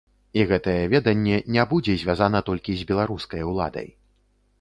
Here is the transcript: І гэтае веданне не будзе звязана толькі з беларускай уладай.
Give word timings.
І 0.39 0.43
гэтае 0.51 0.79
веданне 0.93 1.37
не 1.57 1.65
будзе 1.73 1.95
звязана 2.05 2.41
толькі 2.49 2.71
з 2.79 2.87
беларускай 2.93 3.45
уладай. 3.53 3.87